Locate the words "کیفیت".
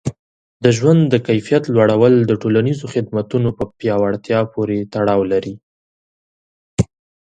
1.27-1.63